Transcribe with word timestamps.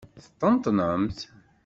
Teṭṭenṭnemt? 0.23 1.19